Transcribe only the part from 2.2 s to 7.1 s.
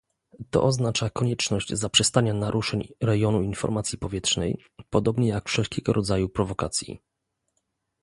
naruszeń rejonu informacji powietrznej, podobnie jak wszelkiego rodzaju prowokacji